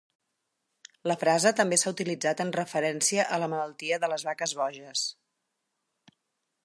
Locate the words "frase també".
1.23-1.77